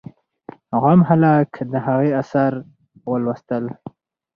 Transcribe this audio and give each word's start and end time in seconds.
عام 0.79 0.99
خلک 1.09 1.49
د 1.71 1.73
هغې 1.85 2.09
آثار 2.21 2.53
ولوستل. 3.11 3.63